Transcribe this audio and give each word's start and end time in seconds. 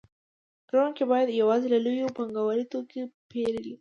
پلورونکي 0.67 1.03
باید 1.11 1.37
یوازې 1.41 1.67
له 1.73 1.79
لویو 1.85 2.13
پانګوالو 2.17 2.69
توکي 2.71 3.01
پېرلی 3.29 3.69